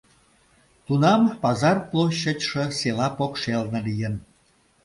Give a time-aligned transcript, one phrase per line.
[0.85, 4.15] Тунам пазар площадьше села покшелне лийын.